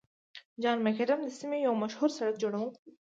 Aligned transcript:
جان 0.63 0.77
مکډم 0.85 1.19
د 1.23 1.29
سیمې 1.39 1.57
یو 1.65 1.73
مشهور 1.83 2.09
سړک 2.17 2.35
جوړونکی 2.43 2.81
و. 2.85 2.91